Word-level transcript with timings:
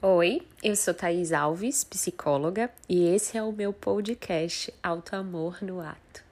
Oi, 0.00 0.42
eu 0.62 0.76
sou 0.76 0.94
Thaís 0.94 1.32
Alves, 1.32 1.82
psicóloga, 1.82 2.70
e 2.88 3.08
esse 3.08 3.36
é 3.36 3.42
o 3.42 3.50
meu 3.50 3.72
podcast 3.72 4.72
Auto 4.80 5.16
Amor 5.16 5.58
no 5.60 5.80
Ato. 5.80 6.22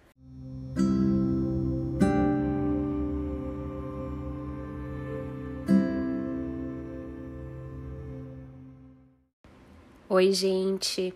Oi, 10.08 10.32
gente. 10.32 11.12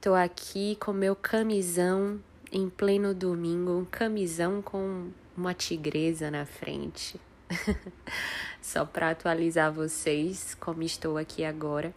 Tô 0.00 0.14
aqui 0.14 0.76
com 0.76 0.92
meu 0.92 1.16
camisão 1.16 2.20
em 2.52 2.70
pleno 2.70 3.12
domingo, 3.12 3.72
um 3.72 3.84
camisão 3.84 4.62
com 4.62 5.10
uma 5.36 5.52
tigresa 5.52 6.30
na 6.30 6.46
frente. 6.46 7.20
Só 8.62 8.84
para 8.84 9.10
atualizar 9.10 9.72
vocês 9.72 10.54
como 10.54 10.82
estou 10.84 11.18
aqui 11.18 11.44
agora. 11.44 11.92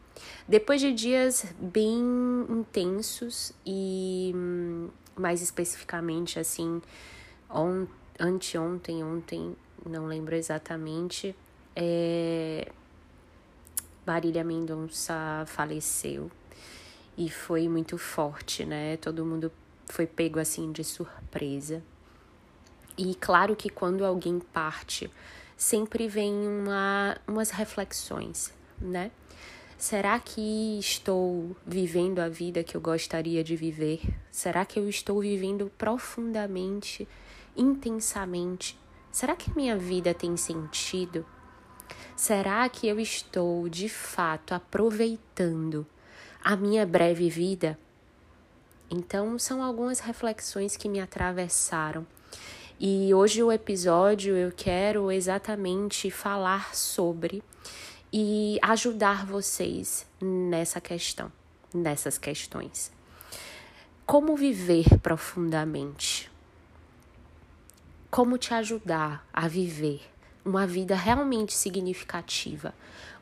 Depois 0.48 0.82
de 0.82 0.92
dias 0.92 1.46
bem 1.60 2.02
intensos 2.50 3.54
e 3.66 4.34
mais 5.16 5.42
especificamente 5.42 6.40
assim, 6.40 6.82
on, 7.50 7.86
anteontem, 8.20 9.04
ontem, 9.04 9.56
não 9.86 10.08
lembro 10.08 10.36
exatamente, 10.36 11.36
é, 11.76 12.72
Marília 14.06 14.44
Mendonça 14.44 15.44
faleceu 15.46 16.32
e 17.18 17.30
foi 17.30 17.70
muito 17.70 17.98
forte, 17.98 18.66
né? 18.66 18.98
Todo 18.98 19.26
mundo 19.26 19.52
foi 19.86 20.06
pego 20.06 20.40
assim 20.40 20.72
de 20.72 20.84
surpresa. 20.84 21.84
E 22.98 23.14
claro 23.16 23.56
que 23.56 23.70
quando 23.70 24.06
alguém 24.06 24.40
parte, 24.40 25.12
sempre 25.58 26.08
vem 26.08 26.34
uma, 26.34 27.18
umas 27.28 27.50
reflexões, 27.50 28.54
né? 28.80 29.12
Será 29.78 30.18
que 30.20 30.80
estou 30.80 31.56
vivendo 31.66 32.20
a 32.20 32.30
vida 32.30 32.64
que 32.64 32.76
eu 32.76 32.82
gostaria 32.82 33.44
de 33.44 33.56
viver? 33.56 34.02
Será 34.32 34.66
que 34.66 34.80
eu 34.80 34.88
estou 34.90 35.20
vivendo 35.20 35.72
profundamente, 35.78 37.08
intensamente? 37.56 38.80
Será 39.12 39.36
que 39.36 39.56
minha 39.56 39.78
vida 39.78 40.14
tem 40.14 40.38
sentido? 40.38 41.26
Será 42.16 42.68
que 42.70 42.88
eu 42.88 43.00
estou 43.00 43.68
de 43.68 43.90
fato 43.90 44.54
aproveitando 44.54 45.86
a 46.42 46.56
minha 46.56 46.86
breve 46.86 47.30
vida? 47.30 47.78
Então, 48.90 49.38
são 49.38 49.62
algumas 49.62 50.00
reflexões 50.00 50.78
que 50.78 50.88
me 50.88 51.02
atravessaram 51.02 52.08
e 52.80 53.14
hoje 53.14 53.42
o 53.42 53.52
episódio 53.52 54.36
eu 54.36 54.52
quero 54.52 55.10
exatamente 55.10 56.12
falar 56.12 56.76
sobre 56.76 57.42
e 58.12 58.60
ajudar 58.62 59.26
vocês 59.26 60.06
nessa 60.22 60.82
questão, 60.82 61.32
nessas 61.74 62.18
questões. 62.18 62.92
Como 64.06 64.36
viver 64.36 65.00
profundamente? 65.02 66.30
Como 68.12 68.38
te 68.38 68.54
ajudar 68.54 69.26
a 69.34 69.48
viver 69.48 70.02
uma 70.44 70.68
vida 70.68 70.96
realmente 70.96 71.54
significativa, 71.54 72.74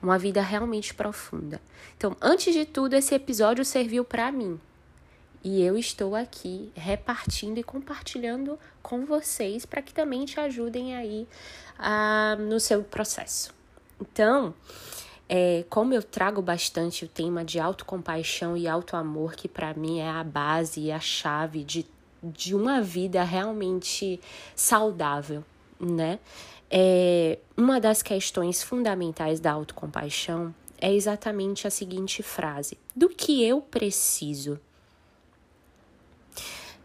uma 0.01 0.17
vida 0.17 0.41
realmente 0.41 0.93
profunda. 0.93 1.61
Então, 1.95 2.17
antes 2.19 2.53
de 2.53 2.65
tudo, 2.65 2.95
esse 2.95 3.15
episódio 3.15 3.63
serviu 3.63 4.03
para 4.03 4.31
mim, 4.31 4.59
e 5.43 5.61
eu 5.61 5.77
estou 5.77 6.15
aqui 6.15 6.71
repartindo 6.73 7.57
e 7.57 7.63
compartilhando 7.63 8.57
com 8.81 9.05
vocês 9.05 9.65
para 9.65 9.81
que 9.81 9.93
também 9.93 10.25
te 10.25 10.39
ajudem 10.39 10.95
aí 10.95 11.27
ah, 11.77 12.37
no 12.39 12.59
seu 12.59 12.83
processo. 12.83 13.53
Então, 13.99 14.53
é, 15.27 15.65
como 15.69 15.93
eu 15.93 16.01
trago 16.01 16.41
bastante 16.41 17.05
o 17.05 17.07
tema 17.07 17.43
de 17.43 17.59
autocompaixão 17.59 18.55
e 18.55 18.67
autoamor, 18.67 19.35
que 19.35 19.47
para 19.47 19.73
mim 19.73 19.99
é 19.99 20.09
a 20.09 20.23
base 20.23 20.79
e 20.79 20.91
a 20.91 20.99
chave 20.99 21.63
de, 21.63 21.85
de 22.21 22.55
uma 22.55 22.81
vida 22.81 23.23
realmente 23.23 24.21
saudável, 24.55 25.43
né? 25.79 26.19
É, 26.69 27.37
uma 27.55 27.79
das 27.79 28.01
questões 28.01 28.63
fundamentais 28.63 29.39
da 29.39 29.51
autocompaixão 29.51 30.55
é 30.79 30.93
exatamente 30.93 31.67
a 31.67 31.69
seguinte 31.69 32.23
frase: 32.23 32.77
do 32.95 33.09
que 33.09 33.43
eu 33.43 33.61
preciso 33.61 34.59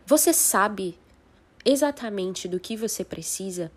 você 0.08 0.32
sabe 0.32 0.98
exatamente 1.62 2.48
do 2.48 2.58
que 2.58 2.78
você 2.78 3.04
precisa? 3.04 3.70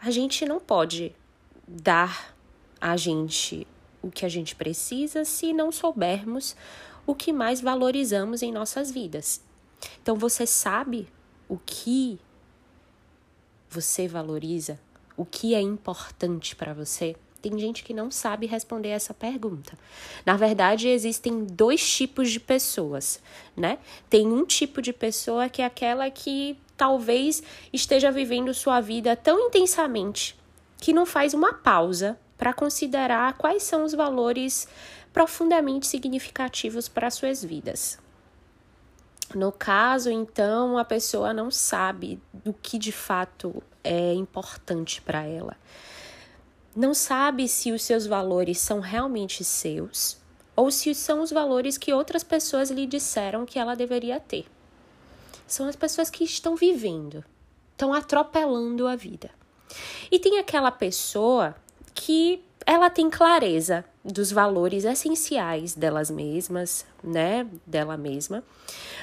A 0.00 0.10
gente 0.10 0.44
não 0.44 0.58
pode 0.58 1.14
dar 1.64 2.34
a 2.80 2.96
gente 2.96 3.64
o 4.02 4.10
que 4.10 4.26
a 4.26 4.28
gente 4.28 4.56
precisa 4.56 5.24
se 5.24 5.52
não 5.52 5.70
soubermos 5.70 6.56
o 7.06 7.14
que 7.14 7.32
mais 7.32 7.60
valorizamos 7.60 8.42
em 8.42 8.50
nossas 8.50 8.90
vidas. 8.90 9.40
Então 10.02 10.16
você 10.16 10.44
sabe 10.44 11.06
o 11.48 11.56
que 11.56 12.18
você 13.70 14.08
valoriza, 14.08 14.80
o 15.16 15.24
que 15.24 15.54
é 15.54 15.60
importante 15.60 16.56
para 16.56 16.74
você? 16.74 17.14
Tem 17.42 17.58
gente 17.58 17.82
que 17.82 17.92
não 17.92 18.08
sabe 18.08 18.46
responder 18.46 18.90
essa 18.90 19.12
pergunta. 19.12 19.76
Na 20.24 20.36
verdade, 20.36 20.88
existem 20.88 21.44
dois 21.44 21.84
tipos 21.92 22.30
de 22.30 22.38
pessoas, 22.38 23.20
né? 23.56 23.78
Tem 24.08 24.28
um 24.28 24.46
tipo 24.46 24.80
de 24.80 24.92
pessoa 24.92 25.48
que 25.48 25.60
é 25.60 25.64
aquela 25.64 26.08
que 26.08 26.56
talvez 26.76 27.42
esteja 27.72 28.12
vivendo 28.12 28.54
sua 28.54 28.80
vida 28.80 29.16
tão 29.16 29.48
intensamente 29.48 30.38
que 30.78 30.92
não 30.92 31.04
faz 31.04 31.34
uma 31.34 31.52
pausa 31.52 32.16
para 32.38 32.52
considerar 32.52 33.32
quais 33.34 33.64
são 33.64 33.82
os 33.82 33.92
valores 33.92 34.68
profundamente 35.12 35.88
significativos 35.88 36.88
para 36.88 37.10
suas 37.10 37.42
vidas. 37.44 37.98
No 39.34 39.50
caso, 39.50 40.10
então, 40.10 40.78
a 40.78 40.84
pessoa 40.84 41.32
não 41.34 41.50
sabe 41.50 42.20
do 42.32 42.52
que 42.52 42.78
de 42.78 42.92
fato 42.92 43.60
é 43.82 44.14
importante 44.14 45.02
para 45.02 45.24
ela 45.24 45.56
não 46.74 46.94
sabe 46.94 47.48
se 47.48 47.70
os 47.70 47.82
seus 47.82 48.06
valores 48.06 48.58
são 48.58 48.80
realmente 48.80 49.44
seus 49.44 50.20
ou 50.54 50.70
se 50.70 50.94
são 50.94 51.22
os 51.22 51.30
valores 51.30 51.78
que 51.78 51.92
outras 51.92 52.22
pessoas 52.22 52.70
lhe 52.70 52.86
disseram 52.86 53.46
que 53.46 53.58
ela 53.58 53.74
deveria 53.74 54.20
ter. 54.20 54.46
São 55.46 55.68
as 55.68 55.76
pessoas 55.76 56.10
que 56.10 56.24
estão 56.24 56.56
vivendo, 56.56 57.24
estão 57.72 57.92
atropelando 57.92 58.86
a 58.86 58.96
vida. 58.96 59.30
E 60.10 60.18
tem 60.18 60.38
aquela 60.38 60.70
pessoa 60.70 61.54
que 61.94 62.42
ela 62.66 62.88
tem 62.90 63.10
clareza 63.10 63.84
dos 64.04 64.30
valores 64.30 64.84
essenciais 64.84 65.74
delas 65.74 66.10
mesmas, 66.10 66.86
né, 67.02 67.46
dela 67.66 67.96
mesma, 67.96 68.42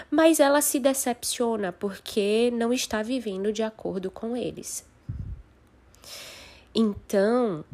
mas 0.09 0.39
ela 0.39 0.61
se 0.61 0.79
decepciona 0.79 1.71
porque 1.71 2.51
não 2.53 2.73
está 2.73 3.01
vivendo 3.01 3.51
de 3.51 3.63
acordo 3.63 4.09
com 4.09 4.35
eles. 4.35 4.85
Então, 6.81 7.65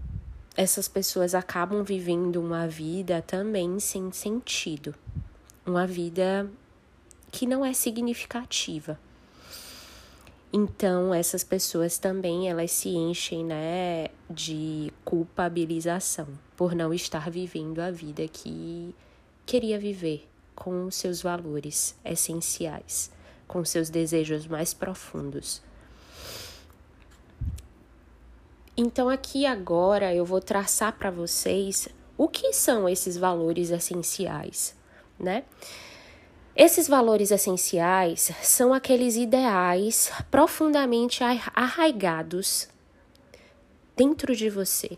essas 0.57 0.88
pessoas 0.88 1.35
acabam 1.35 1.83
vivendo 1.83 2.38
uma 2.38 2.67
vida 2.67 3.21
também 3.21 3.79
sem 3.79 4.11
sentido, 4.11 4.95
uma 5.63 5.85
vida 5.85 6.49
que 7.31 7.45
não 7.45 7.63
é 7.63 7.71
significativa. 7.71 8.99
Então, 10.51 11.13
essas 11.13 11.43
pessoas 11.43 11.99
também 11.99 12.49
elas 12.49 12.71
se 12.71 12.89
enchem, 12.89 13.45
né, 13.45 14.07
de 14.27 14.91
culpabilização 15.03 16.27
por 16.57 16.73
não 16.73 16.91
estar 16.91 17.29
vivendo 17.29 17.81
a 17.81 17.91
vida 17.91 18.27
que 18.27 18.95
queria 19.45 19.77
viver 19.77 20.27
com 20.55 20.89
seus 20.89 21.22
valores 21.22 21.95
essenciais, 22.03 23.11
com 23.47 23.63
seus 23.63 23.91
desejos 23.91 24.47
mais 24.47 24.73
profundos. 24.73 25.61
Então, 28.77 29.07
aqui 29.07 29.45
agora 29.45 30.13
eu 30.13 30.25
vou 30.25 30.41
traçar 30.41 30.97
para 30.97 31.09
vocês 31.09 31.87
o 32.17 32.27
que 32.27 32.51
são 32.51 32.87
esses 32.89 33.16
valores 33.17 33.69
essenciais, 33.69 34.75
né? 35.17 35.43
Esses 36.55 36.87
valores 36.87 37.31
essenciais 37.31 38.31
são 38.41 38.73
aqueles 38.73 39.16
ideais 39.16 40.11
profundamente 40.31 41.22
arraigados 41.53 42.69
dentro 43.95 44.35
de 44.35 44.49
você, 44.49 44.97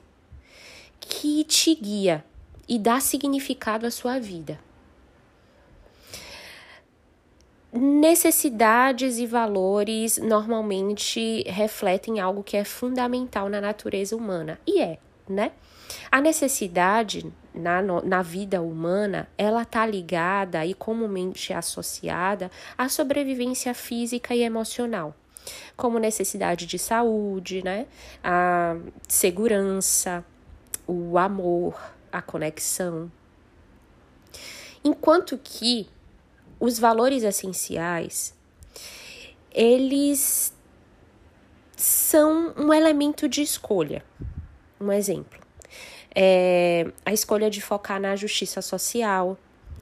que 1.00 1.44
te 1.44 1.74
guia 1.74 2.24
e 2.68 2.78
dá 2.78 3.00
significado 3.00 3.86
à 3.86 3.92
sua 3.92 4.20
vida. 4.20 4.60
Necessidades 7.72 9.18
e 9.18 9.26
valores 9.26 10.18
normalmente 10.18 11.44
refletem 11.48 12.20
algo 12.20 12.44
que 12.44 12.58
é 12.58 12.64
fundamental 12.64 13.50
na 13.50 13.60
natureza 13.60 14.16
humana. 14.16 14.60
E 14.66 14.82
é, 14.82 14.98
né? 15.28 15.52
A 16.12 16.22
necessidade 16.22 17.32
na, 17.54 17.82
na 17.82 18.22
vida 18.22 18.62
humana, 18.62 19.28
ela 19.38 19.64
está 19.64 19.86
ligada 19.86 20.66
e 20.66 20.74
comumente 20.74 21.54
associada 21.54 22.52
à 22.78 22.88
sobrevivência 22.88 23.74
física 23.74 24.36
e 24.36 24.44
emocional, 24.44 25.16
como 25.76 26.00
necessidade 26.00 26.66
de 26.66 26.78
saúde, 26.78 27.64
né? 27.64 27.88
A 28.24 28.78
segurança, 29.08 30.24
o 30.86 31.18
amor, 31.18 31.80
a 32.12 32.22
conexão. 32.22 33.12
Enquanto 34.84 35.38
que 35.38 35.90
os 36.60 36.80
valores 36.80 37.24
essenciais, 37.24 38.34
eles 39.52 40.54
são 41.76 42.54
um 42.58 42.74
elemento 42.74 43.30
de 43.30 43.42
escolha. 43.42 44.04
Um 44.80 44.92
exemplo. 44.92 45.40
É 46.14 46.92
a 47.06 47.14
escolha 47.14 47.50
de 47.50 47.62
focar 47.62 48.00
na 48.00 48.16
justiça 48.16 48.62
social 48.62 49.38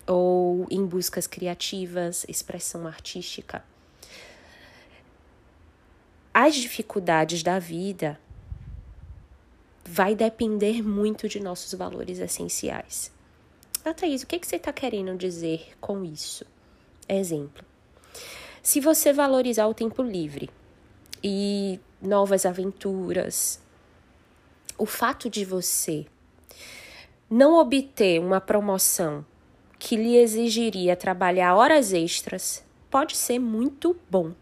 ou 0.05 0.67
em 0.69 0.85
buscas 0.85 1.25
criativas, 1.25 2.25
expressão 2.27 2.85
artística. 2.85 3.63
As 6.33 6.55
dificuldades 6.55 7.41
da 7.41 7.59
vida 7.59 8.19
vai 9.85 10.15
depender 10.15 10.81
muito 10.83 11.29
de 11.29 11.39
nossos 11.39 11.73
valores 11.73 12.19
essenciais. 12.19 13.11
Ah, 13.85 13.93
Thaís, 13.93 14.23
o 14.23 14.27
que, 14.27 14.39
que 14.39 14.47
você 14.47 14.57
está 14.57 14.73
querendo 14.73 15.15
dizer 15.15 15.73
com 15.79 16.03
isso? 16.03 16.45
Exemplo. 17.07 17.63
Se 18.63 18.79
você 18.79 19.13
valorizar 19.13 19.67
o 19.67 19.73
tempo 19.73 20.01
livre 20.01 20.49
e 21.23 21.79
novas 22.01 22.45
aventuras, 22.45 23.61
o 24.77 24.85
fato 24.85 25.29
de 25.29 25.45
você 25.45 26.05
não 27.29 27.59
obter 27.59 28.19
uma 28.19 28.41
promoção 28.41 29.25
que 29.77 29.95
lhe 29.95 30.17
exigiria 30.17 30.95
trabalhar 30.95 31.55
horas 31.55 31.93
extras 31.93 32.63
pode 32.89 33.15
ser 33.15 33.39
muito 33.39 33.95
bom, 34.09 34.33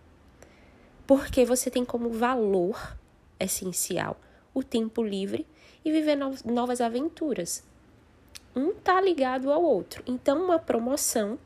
porque 1.06 1.44
você 1.44 1.70
tem 1.70 1.84
como 1.84 2.10
valor 2.10 2.96
essencial 3.40 4.18
o 4.54 4.64
tempo 4.64 5.04
livre 5.04 5.46
e 5.84 5.92
viver 5.92 6.18
novas 6.46 6.80
aventuras. 6.80 7.64
Um 8.56 8.72
tá 8.72 9.02
ligado 9.02 9.52
ao 9.52 9.64
outro. 9.64 10.04
Então, 10.06 10.44
uma 10.46 10.60
promoção 10.60 11.40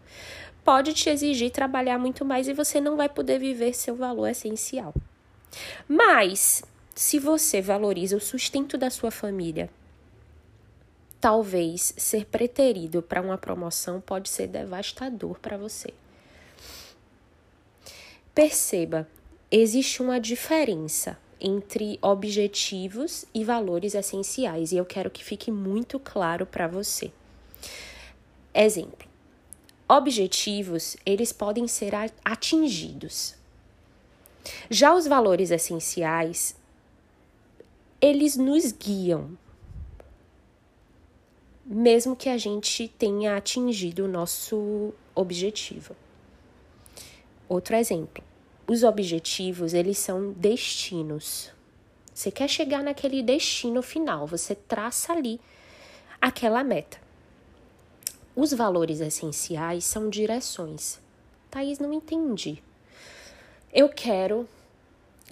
pode 0.68 0.94
te 0.94 1.10
exigir 1.10 1.50
trabalhar 1.50 1.98
muito 1.98 2.26
mais 2.26 2.46
e 2.50 2.54
você 2.54 2.82
não 2.82 2.98
vai 2.98 3.08
poder 3.08 3.40
viver 3.40 3.74
seu 3.74 3.96
valor 3.96 4.28
essencial. 4.28 4.94
Mas, 5.88 6.62
se 6.94 7.20
você 7.20 7.62
valoriza 7.62 8.18
o 8.18 8.20
sustento 8.20 8.78
da 8.78 8.90
sua 8.90 9.10
família, 9.10 9.70
talvez 11.22 11.94
ser 11.96 12.26
preterido 12.26 13.02
para 13.02 13.22
uma 13.22 13.38
promoção 13.38 14.02
pode 14.02 14.28
ser 14.28 14.48
devastador 14.48 15.40
para 15.40 15.58
você. 15.58 15.94
Perceba, 18.36 19.08
existe 19.50 20.02
uma 20.02 20.20
diferença 20.20 21.18
entre 21.40 21.98
objetivos 22.02 23.24
e 23.34 23.42
valores 23.46 23.96
essenciais, 23.96 24.74
e 24.74 24.76
eu 24.76 24.86
quero 24.86 25.10
que 25.10 25.24
fique 25.24 25.50
muito 25.50 25.98
claro 25.98 26.46
para 26.46 26.68
você. 26.68 27.10
Exemplo: 28.54 29.07
objetivos, 29.88 30.98
eles 31.06 31.32
podem 31.32 31.68
ser 31.68 31.94
atingidos. 32.24 33.36
Já 34.70 34.94
os 34.94 35.08
valores 35.08 35.52
essenciais, 35.52 36.56
eles 38.00 38.38
nos 38.38 38.72
guiam, 38.72 39.38
mesmo 41.66 42.16
que 42.16 42.30
a 42.30 42.38
gente 42.38 42.88
tenha 42.88 43.36
atingido 43.36 44.06
o 44.06 44.08
nosso 44.08 44.94
objetivo. 45.14 45.96
Outro 47.50 47.76
exemplo: 47.76 48.24
os 48.68 48.84
objetivos, 48.84 49.74
eles 49.74 49.98
são 49.98 50.32
destinos. 50.34 51.52
Você 52.14 52.32
quer 52.32 52.48
chegar 52.48 52.84
naquele 52.84 53.22
destino 53.22 53.82
final, 53.82 54.26
você 54.26 54.56
traça 54.56 55.14
ali 55.14 55.40
aquela 56.22 56.64
meta. 56.64 57.07
Os 58.40 58.54
valores 58.54 59.00
essenciais 59.00 59.84
são 59.84 60.12
direções. 60.12 61.00
Thaís, 61.50 61.80
não 61.80 61.92
entendi. 61.92 62.62
Eu 63.74 63.90
quero 63.90 64.48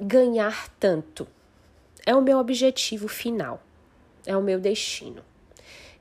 ganhar 0.02 0.70
tanto. 0.80 1.28
É 2.04 2.16
o 2.16 2.22
meu 2.22 2.40
objetivo 2.40 3.08
final. 3.08 3.62
É 4.26 4.36
o 4.36 4.42
meu 4.42 4.60
destino. 4.60 5.24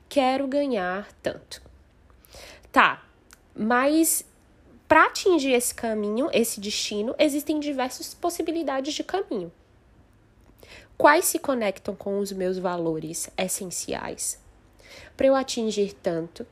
Quero 0.09 0.47
ganhar 0.47 1.07
tanto. 1.21 1.61
Tá, 2.71 3.05
mas 3.55 4.25
para 4.87 5.05
atingir 5.05 5.51
esse 5.51 5.75
caminho, 5.75 6.27
esse 6.33 6.59
destino, 6.59 7.13
existem 7.19 7.59
diversas 7.59 8.15
possibilidades 8.15 8.95
de 8.95 9.03
caminho. 9.03 9.51
Quais 10.97 11.25
se 11.25 11.37
conectam 11.37 11.95
com 11.95 12.17
os 12.17 12.31
meus 12.31 12.57
valores 12.57 13.29
essenciais? 13.37 14.43
Para 15.15 15.27
eu 15.27 15.35
atingir 15.35 15.93
tanto, 15.93 16.47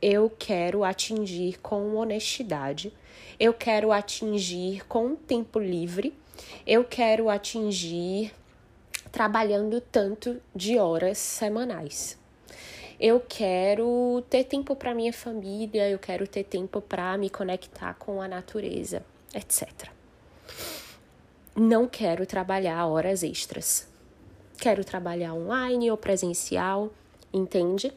eu 0.00 0.30
quero 0.30 0.84
atingir 0.84 1.58
com 1.60 1.94
honestidade, 1.94 2.92
eu 3.38 3.52
quero 3.52 3.92
atingir 3.92 4.86
com 4.86 5.14
tempo 5.14 5.58
livre, 5.58 6.14
eu 6.66 6.84
quero 6.84 7.28
atingir 7.28 8.32
trabalhando 9.10 9.80
tanto 9.80 10.40
de 10.54 10.78
horas 10.78 11.18
semanais 11.18 12.18
eu 12.98 13.20
quero 13.20 14.24
ter 14.30 14.44
tempo 14.44 14.74
para 14.74 14.94
minha 14.94 15.12
família, 15.12 15.88
eu 15.88 15.98
quero 15.98 16.26
ter 16.26 16.44
tempo 16.44 16.80
para 16.80 17.16
me 17.18 17.28
conectar 17.28 17.94
com 17.94 18.22
a 18.22 18.28
natureza, 18.28 19.04
etc. 19.34 19.90
Não 21.54 21.86
quero 21.86 22.24
trabalhar 22.24 22.86
horas 22.86 23.22
extras. 23.22 23.86
Quero 24.58 24.82
trabalhar 24.82 25.34
online 25.34 25.90
ou 25.90 25.96
presencial, 25.98 26.90
entende? 27.32 27.92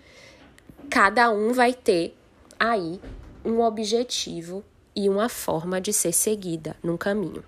Cada 0.87 1.31
um 1.31 1.51
vai 1.51 1.73
ter 1.73 2.15
aí 2.59 2.99
um 3.43 3.61
objetivo 3.61 4.63
e 4.95 5.09
uma 5.09 5.29
forma 5.29 5.81
de 5.81 5.91
ser 5.91 6.11
seguida 6.11 6.75
num 6.83 6.97
caminho. 6.97 7.43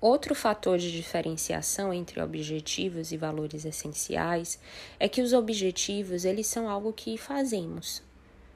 Outro 0.00 0.34
fator 0.34 0.76
de 0.76 0.92
diferenciação 0.92 1.90
entre 1.90 2.20
objetivos 2.20 3.10
e 3.10 3.16
valores 3.16 3.64
essenciais 3.64 4.58
é 5.00 5.08
que 5.08 5.22
os 5.22 5.32
objetivos, 5.32 6.26
eles 6.26 6.46
são 6.46 6.68
algo 6.68 6.92
que 6.92 7.16
fazemos. 7.16 8.02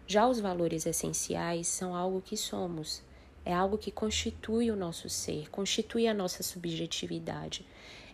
Já 0.06 0.26
os 0.28 0.40
valores 0.40 0.84
essenciais 0.84 1.66
são 1.66 1.94
algo 1.94 2.20
que 2.20 2.36
somos. 2.36 3.02
É 3.44 3.54
algo 3.54 3.78
que 3.78 3.90
constitui 3.90 4.70
o 4.70 4.76
nosso 4.76 5.08
ser, 5.08 5.48
constitui 5.48 6.06
a 6.06 6.12
nossa 6.12 6.42
subjetividade. 6.42 7.64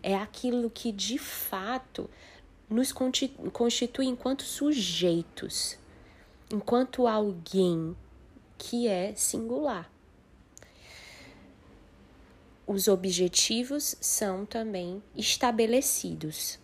É 0.00 0.14
aquilo 0.14 0.70
que 0.70 0.92
de 0.92 1.18
fato 1.18 2.08
nos 2.68 2.92
constitui 2.92 4.06
enquanto 4.06 4.42
sujeitos, 4.42 5.78
enquanto 6.50 7.06
alguém 7.06 7.96
que 8.56 8.88
é 8.88 9.14
singular 9.14 9.90
os 12.66 12.88
objetivos 12.88 13.94
são 14.00 14.46
também 14.46 15.02
estabelecidos. 15.14 16.58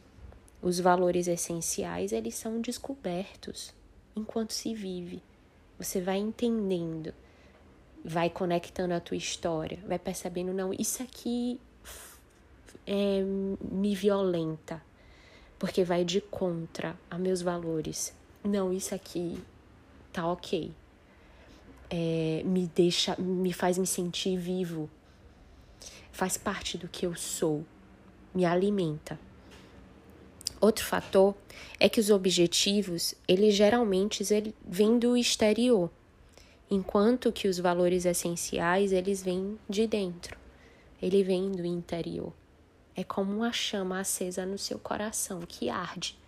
Os 0.62 0.78
valores 0.78 1.26
essenciais, 1.26 2.12
eles 2.12 2.34
são 2.34 2.60
descobertos 2.60 3.74
enquanto 4.16 4.52
se 4.52 4.74
vive. 4.74 5.22
Você 5.78 6.00
vai 6.00 6.18
entendendo, 6.18 7.14
vai 8.04 8.28
conectando 8.28 8.94
a 8.94 9.00
tua 9.00 9.16
história, 9.16 9.78
vai 9.86 9.98
percebendo, 9.98 10.52
não, 10.52 10.72
isso 10.72 11.02
aqui 11.02 11.58
é, 12.86 13.22
me 13.22 13.94
violenta, 13.94 14.82
porque 15.60 15.84
vai 15.84 16.06
de 16.06 16.22
contra 16.22 16.98
a 17.10 17.18
meus 17.18 17.42
valores. 17.42 18.14
Não, 18.42 18.72
isso 18.72 18.94
aqui 18.94 19.38
tá 20.10 20.26
ok. 20.26 20.72
É, 21.90 22.42
me 22.46 22.66
deixa, 22.66 23.14
me 23.18 23.52
faz 23.52 23.76
me 23.76 23.86
sentir 23.86 24.38
vivo, 24.38 24.88
faz 26.10 26.38
parte 26.38 26.78
do 26.78 26.88
que 26.88 27.04
eu 27.04 27.14
sou, 27.14 27.62
me 28.34 28.46
alimenta. 28.46 29.20
Outro 30.58 30.84
fator 30.84 31.34
é 31.78 31.90
que 31.90 32.00
os 32.00 32.08
objetivos, 32.08 33.14
eles 33.28 33.54
geralmente 33.54 34.22
eles 34.32 34.54
vêm 34.66 34.98
do 34.98 35.14
exterior, 35.14 35.90
enquanto 36.70 37.30
que 37.30 37.48
os 37.48 37.58
valores 37.58 38.06
essenciais, 38.06 38.92
eles 38.92 39.22
vêm 39.22 39.58
de 39.68 39.86
dentro. 39.86 40.38
Ele 41.02 41.22
vem 41.22 41.52
do 41.52 41.66
interior. 41.66 42.32
É 43.00 43.04
como 43.04 43.34
uma 43.34 43.50
chama 43.50 43.98
acesa 43.98 44.44
no 44.44 44.58
seu 44.58 44.78
coração 44.78 45.40
que 45.48 45.70
arde. 45.70 46.18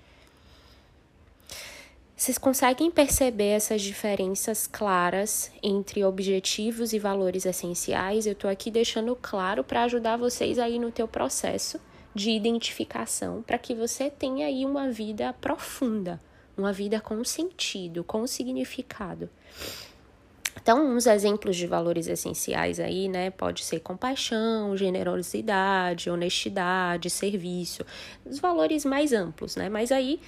Vocês 2.17 2.39
conseguem 2.39 2.91
perceber 2.91 3.49
essas 3.49 3.83
diferenças 3.83 4.67
claras 4.67 5.53
entre 5.63 6.03
objetivos 6.03 6.95
e 6.95 6.99
valores 6.99 7.45
essenciais? 7.45 8.25
Eu 8.25 8.33
estou 8.33 8.49
aqui 8.49 8.71
deixando 8.71 9.15
claro 9.21 9.63
para 9.63 9.83
ajudar 9.83 10.17
vocês 10.17 10.59
aí 10.59 10.79
no 10.79 10.91
teu 10.91 11.07
processo 11.07 11.79
de 12.15 12.31
identificação, 12.31 13.43
para 13.43 13.59
que 13.59 13.75
você 13.75 14.09
tenha 14.09 14.47
aí 14.47 14.65
uma 14.65 14.91
vida 14.91 15.35
profunda, 15.35 16.19
uma 16.57 16.73
vida 16.73 17.03
com 17.03 17.23
sentido, 17.23 18.03
com 18.03 18.27
significado. 18.27 19.29
Então, 20.63 20.95
uns 20.95 21.07
exemplos 21.07 21.57
de 21.57 21.67
valores 21.67 22.07
essenciais 22.07 22.79
aí, 22.79 23.09
né? 23.09 23.31
Pode 23.31 23.65
ser 23.65 23.81
compaixão, 23.81 24.77
generosidade, 24.77 26.09
honestidade, 26.09 27.11
serviço, 27.11 27.85
os 28.25 28.39
valores 28.39 28.85
mais 28.85 29.13
amplos, 29.13 29.57
né? 29.57 29.69
Mas 29.69 29.91
aí 29.91 30.21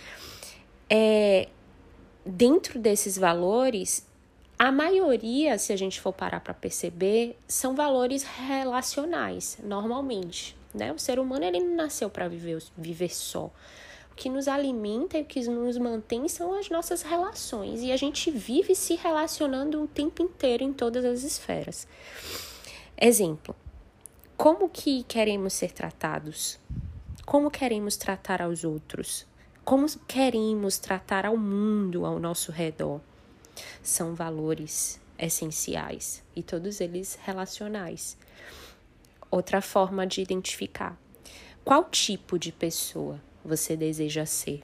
é, 0.90 1.48
dentro 2.24 2.78
desses 2.78 3.16
valores, 3.16 4.06
a 4.58 4.70
maioria, 4.70 5.58
se 5.58 5.72
a 5.72 5.76
gente 5.76 6.00
for 6.00 6.12
parar 6.12 6.40
para 6.40 6.54
perceber, 6.54 7.36
são 7.46 7.74
valores 7.74 8.22
relacionais, 8.22 9.58
normalmente. 9.62 10.56
Né? 10.72 10.92
O 10.92 10.98
ser 10.98 11.18
humano 11.18 11.44
ele 11.44 11.60
não 11.60 11.76
nasceu 11.76 12.10
para 12.10 12.28
viver, 12.28 12.62
viver 12.76 13.14
só. 13.14 13.50
O 14.14 14.16
que 14.16 14.30
nos 14.30 14.46
alimenta 14.46 15.18
e 15.18 15.22
o 15.22 15.24
que 15.24 15.40
nos 15.48 15.76
mantém 15.76 16.28
são 16.28 16.54
as 16.54 16.70
nossas 16.70 17.02
relações. 17.02 17.82
E 17.82 17.90
a 17.90 17.96
gente 17.96 18.30
vive 18.30 18.72
se 18.72 18.94
relacionando 18.94 19.82
o 19.82 19.88
tempo 19.88 20.22
inteiro 20.22 20.62
em 20.62 20.72
todas 20.72 21.04
as 21.04 21.24
esferas. 21.24 21.88
Exemplo: 22.96 23.56
como 24.36 24.68
que 24.68 25.02
queremos 25.02 25.52
ser 25.52 25.72
tratados? 25.72 26.60
Como 27.26 27.50
queremos 27.50 27.96
tratar 27.96 28.40
aos 28.40 28.62
outros? 28.62 29.26
Como 29.64 29.84
queremos 30.06 30.78
tratar 30.78 31.26
ao 31.26 31.36
mundo 31.36 32.06
ao 32.06 32.20
nosso 32.20 32.52
redor? 32.52 33.00
São 33.82 34.14
valores 34.14 35.00
essenciais 35.18 36.22
e 36.36 36.42
todos 36.42 36.80
eles 36.80 37.18
relacionais. 37.20 38.16
Outra 39.28 39.60
forma 39.60 40.06
de 40.06 40.20
identificar 40.20 40.96
qual 41.64 41.82
tipo 41.90 42.38
de 42.38 42.52
pessoa 42.52 43.20
você 43.44 43.76
deseja 43.76 44.24
ser? 44.24 44.62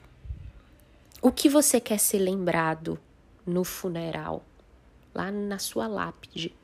O 1.21 1.31
que 1.31 1.47
você 1.47 1.79
quer 1.79 1.99
ser 1.99 2.17
lembrado 2.17 2.99
no 3.45 3.63
funeral, 3.63 4.43
lá 5.13 5.31
na 5.31 5.59
sua 5.59 5.87
lápide? 5.87 6.55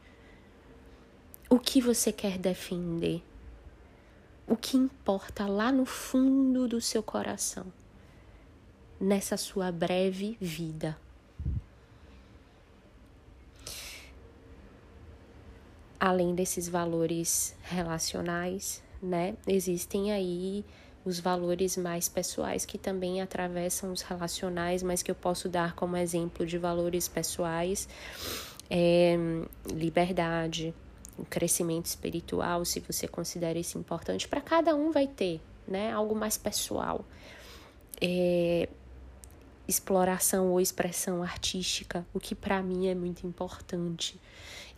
O 1.50 1.60
que 1.60 1.80
você 1.80 2.12
quer 2.12 2.38
defender? 2.38 3.24
O 4.48 4.56
que 4.56 4.76
importa 4.76 5.46
lá 5.46 5.72
no 5.72 5.86
fundo 5.86 6.68
do 6.68 6.82
seu 6.82 7.04
coração, 7.04 7.66
nessa 9.00 9.38
sua 9.38 9.72
breve 9.72 10.38
vida? 10.42 10.98
Além 16.00 16.34
desses 16.34 16.68
valores 16.68 17.56
relacionais, 17.62 18.84
né, 19.02 19.36
existem 19.46 20.12
aí 20.12 20.66
os 21.08 21.22
valores 21.22 21.78
mais 21.78 22.10
pessoais 22.10 22.66
que 22.66 22.78
também 22.78 23.22
atravessam 23.22 23.94
os 23.94 24.02
relacionais, 24.02 24.84
mas 24.84 25.02
que 25.02 25.10
eu 25.10 25.16
posso 25.16 25.48
dar 25.48 25.74
como 25.74 25.96
exemplo 25.96 26.46
de 26.46 26.58
valores 26.58 27.08
pessoais, 27.08 27.88
é, 28.70 29.16
liberdade, 29.72 30.74
crescimento 31.30 31.86
espiritual, 31.86 32.66
se 32.66 32.82
você 32.82 33.08
considera 33.08 33.58
isso 33.58 33.78
importante, 33.78 34.28
para 34.28 34.42
cada 34.42 34.76
um 34.76 34.92
vai 34.92 35.08
ter, 35.08 35.40
né, 35.66 35.94
algo 35.94 36.14
mais 36.14 36.38
pessoal. 36.38 37.06
É, 38.02 38.68
exploração 39.66 40.52
ou 40.52 40.60
expressão 40.60 41.24
artística, 41.24 42.06
o 42.14 42.20
que 42.20 42.36
para 42.36 42.62
mim 42.62 42.88
é 42.88 42.96
muito 42.96 43.26
importante. 43.26 44.20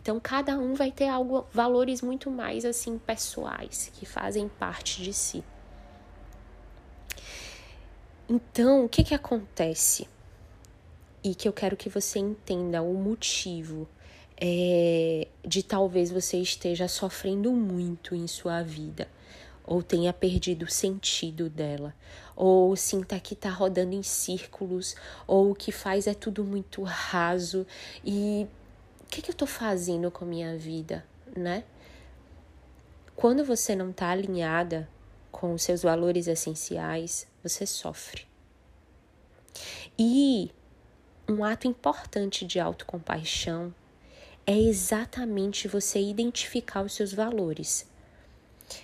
Então 0.00 0.20
cada 0.20 0.56
um 0.56 0.74
vai 0.74 0.92
ter 0.92 1.08
algo, 1.08 1.44
valores 1.52 2.02
muito 2.02 2.30
mais 2.30 2.64
assim 2.64 2.98
pessoais 2.98 3.90
que 3.94 4.06
fazem 4.06 4.48
parte 4.48 5.02
de 5.02 5.12
si. 5.12 5.44
Então, 8.32 8.84
o 8.84 8.88
que, 8.88 9.02
que 9.02 9.12
acontece? 9.12 10.06
E 11.24 11.34
que 11.34 11.48
eu 11.48 11.52
quero 11.52 11.76
que 11.76 11.88
você 11.88 12.20
entenda 12.20 12.80
o 12.80 12.94
motivo 12.94 13.88
é, 14.40 15.26
de 15.44 15.64
talvez 15.64 16.12
você 16.12 16.36
esteja 16.36 16.86
sofrendo 16.86 17.50
muito 17.50 18.14
em 18.14 18.28
sua 18.28 18.62
vida, 18.62 19.08
ou 19.64 19.82
tenha 19.82 20.12
perdido 20.12 20.62
o 20.62 20.70
sentido 20.70 21.50
dela, 21.50 21.92
ou 22.36 22.76
sinta 22.76 23.18
que 23.18 23.34
está 23.34 23.50
rodando 23.50 23.96
em 23.96 24.02
círculos, 24.04 24.94
ou 25.26 25.50
o 25.50 25.54
que 25.56 25.72
faz 25.72 26.06
é 26.06 26.14
tudo 26.14 26.44
muito 26.44 26.84
raso 26.84 27.66
e 28.04 28.46
o 29.00 29.06
que, 29.06 29.22
que 29.22 29.30
eu 29.30 29.32
estou 29.32 29.48
fazendo 29.48 30.08
com 30.08 30.24
a 30.24 30.28
minha 30.28 30.56
vida, 30.56 31.04
né? 31.36 31.64
Quando 33.16 33.44
você 33.44 33.74
não 33.74 33.90
está 33.90 34.10
alinhada 34.10 34.88
com 35.30 35.54
os 35.54 35.62
seus 35.62 35.82
valores 35.82 36.26
essenciais, 36.26 37.26
você 37.42 37.66
sofre. 37.66 38.26
E 39.98 40.50
um 41.28 41.44
ato 41.44 41.66
importante 41.66 42.46
de 42.46 42.58
autocompaixão 42.58 43.74
é 44.46 44.58
exatamente 44.58 45.68
você 45.68 46.00
identificar 46.00 46.82
os 46.82 46.94
seus 46.94 47.12
valores. 47.12 47.86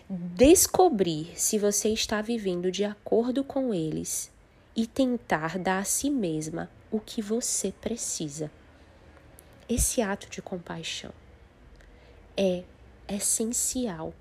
Descobrir 0.09 1.33
se 1.35 1.59
você 1.59 1.89
está 1.89 2.21
vivendo 2.21 2.71
de 2.71 2.85
acordo 2.85 3.43
com 3.43 3.73
eles 3.73 4.31
e 4.75 4.87
tentar 4.87 5.59
dar 5.59 5.79
a 5.79 5.85
si 5.85 6.11
mesma 6.11 6.71
o 6.91 7.01
que 7.01 7.23
você 7.23 7.73
precisa. 7.73 8.51
Esse 9.69 10.03
ato 10.03 10.29
de 10.29 10.43
compaixão 10.43 11.13
é 12.37 12.63
essencial 13.09 14.13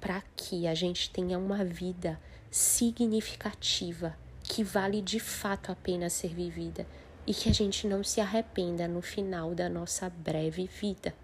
para 0.00 0.22
que 0.36 0.66
a 0.66 0.74
gente 0.74 1.10
tenha 1.10 1.38
uma 1.38 1.64
vida 1.64 2.18
significativa, 2.50 4.16
que 4.42 4.64
vale 4.64 5.02
de 5.02 5.20
fato 5.20 5.70
a 5.70 5.76
pena 5.76 6.08
ser 6.08 6.34
vivida 6.34 6.86
e 7.26 7.34
que 7.34 7.48
a 7.48 7.52
gente 7.52 7.86
não 7.86 8.02
se 8.02 8.20
arrependa 8.20 8.88
no 8.88 9.02
final 9.02 9.54
da 9.54 9.68
nossa 9.68 10.08
breve 10.08 10.66
vida. 10.66 11.14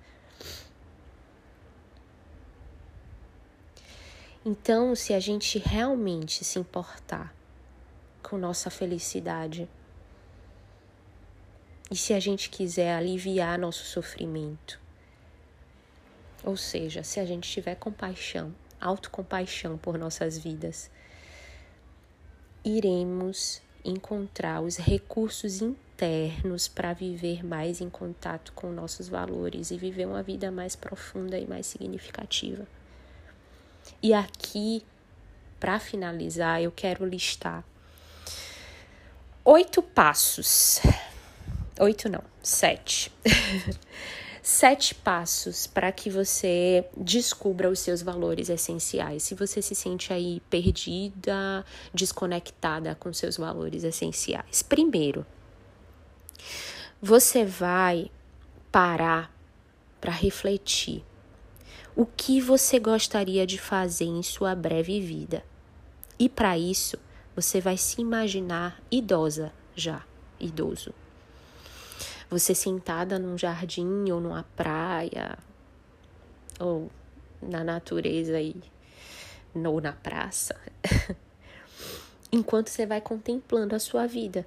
Então, 4.45 4.95
se 4.95 5.13
a 5.13 5.19
gente 5.19 5.59
realmente 5.59 6.45
se 6.45 6.59
importar 6.59 7.35
com 8.23 8.39
nossa 8.39 8.71
felicidade, 8.71 9.69
e 11.91 11.97
se 11.97 12.13
a 12.13 12.21
gente 12.21 12.51
quiser 12.51 12.95
aliviar 12.95 13.59
nosso 13.59 13.85
sofrimento, 13.85 14.81
ou 16.45 16.57
seja, 16.57 17.03
se 17.03 17.19
a 17.19 17.25
gente 17.25 17.51
tiver 17.51 17.75
compaixão 17.75 18.55
autocompaixão 18.81 19.77
por 19.77 19.99
nossas 19.99 20.39
vidas, 20.39 20.91
iremos 22.65 23.63
encontrar 23.85 24.61
os 24.61 24.77
recursos 24.77 25.63
internos 25.63 26.67
para 26.67 26.93
viver 26.93 27.45
mais 27.45 27.81
em 27.81 27.89
contato 27.89 28.53
com 28.53 28.73
nossos 28.73 29.09
valores 29.09 29.71
e 29.71 29.79
viver 29.79 30.07
uma 30.07 30.23
vida 30.23 30.51
mais 30.51 30.75
profunda 30.75 31.39
e 31.39 31.47
mais 31.47 31.67
significativa. 31.67 32.67
E 34.03 34.13
aqui, 34.13 34.85
para 35.61 35.79
finalizar, 35.79 36.61
eu 36.61 36.73
quero 36.73 37.07
listar 37.07 37.65
oito 39.45 39.81
passos. 39.81 40.81
Oito 41.79 42.09
não, 42.09 42.23
sete. 42.43 43.13
sete 44.47 44.95
passos 44.95 45.67
para 45.67 45.91
que 45.91 46.09
você 46.09 46.89
descubra 46.97 47.69
os 47.69 47.81
seus 47.81 48.01
valores 48.01 48.49
essenciais. 48.49 49.25
Se 49.25 49.35
você 49.35 49.61
se 49.61 49.75
sente 49.75 50.13
aí 50.13 50.41
perdida, 50.49 51.65
desconectada 51.93 52.95
com 52.95 53.13
seus 53.13 53.37
valores 53.37 53.83
essenciais. 53.83 54.63
Primeiro, 54.63 55.27
você 57.03 57.45
vai 57.45 58.09
parar 58.71 59.35
para 60.01 60.13
refletir. 60.13 61.05
O 61.97 62.07
que 62.07 62.41
você 62.41 62.79
gostaria 62.79 63.45
de 63.45 63.59
fazer 63.59 64.05
em 64.05 64.23
sua 64.23 64.55
breve 64.55 65.01
vida? 65.01 65.43
E 66.21 66.29
para 66.29 66.57
isso, 66.57 66.97
você 67.35 67.61
vai 67.61 67.77
se 67.77 68.01
imaginar 68.01 68.81
idosa 68.93 69.53
já, 69.75 70.05
idoso 70.39 70.95
você 72.29 72.55
sentada 72.55 73.19
num 73.19 73.39
jardim 73.39 74.11
ou 74.11 74.21
numa 74.21 74.45
praia 74.57 75.39
ou 76.59 76.91
na 77.41 77.63
natureza 77.63 78.37
aí 78.37 78.57
ou 79.55 79.81
na 79.81 79.93
praça, 79.93 80.55
enquanto 82.31 82.69
você 82.69 82.85
vai 82.85 83.01
contemplando 83.01 83.75
a 83.75 83.79
sua 83.79 84.07
vida. 84.07 84.47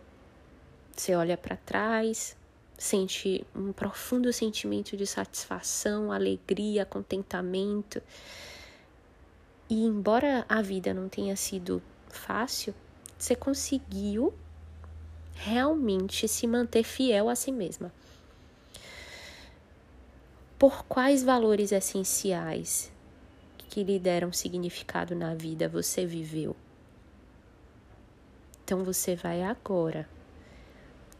Você 0.95 1.15
olha 1.15 1.37
para 1.37 1.55
trás, 1.55 2.35
sente 2.77 3.45
um 3.55 3.71
profundo 3.71 4.31
sentimento 4.31 4.95
de 4.95 5.07
satisfação, 5.07 6.11
alegria, 6.11 6.85
contentamento. 6.85 8.01
E 9.69 9.83
embora 9.83 10.45
a 10.47 10.61
vida 10.61 10.93
não 10.93 11.09
tenha 11.09 11.35
sido 11.35 11.81
fácil, 12.09 12.75
você 13.17 13.35
conseguiu 13.35 14.33
realmente 15.39 16.27
se 16.27 16.45
manter 16.45 16.83
fiel 16.83 17.29
a 17.29 17.35
si 17.35 17.51
mesma. 17.51 17.93
Por 20.57 20.83
quais 20.83 21.23
valores 21.23 21.71
essenciais 21.71 22.91
que 23.69 23.83
lhe 23.83 23.97
deram 23.97 24.33
significado 24.33 25.15
na 25.15 25.33
vida 25.33 25.69
você 25.69 26.05
viveu? 26.05 26.55
Então 28.63 28.83
você 28.83 29.15
vai 29.15 29.41
agora 29.41 30.09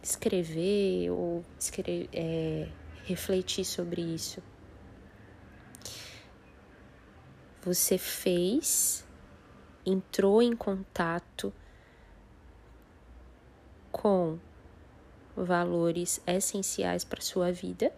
escrever 0.03 1.09
ou 1.11 1.43
escrever, 1.57 2.09
é, 2.11 2.67
refletir 3.05 3.63
sobre 3.63 4.01
isso. 4.01 4.43
Você 7.61 7.97
fez, 7.97 9.05
entrou 9.85 10.41
em 10.41 10.55
contato 10.55 11.53
com 13.91 14.37
valores 15.35 16.21
essenciais 16.27 17.03
para 17.03 17.21
sua 17.21 17.51
vida? 17.51 17.91